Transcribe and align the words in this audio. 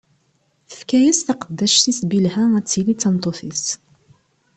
Tefka-as 0.69 1.19
taqeddact-is 1.27 1.99
Bilha, 2.09 2.43
ad 2.57 2.65
tili 2.69 2.93
d 2.95 2.99
tameṭṭut-is. 3.01 3.65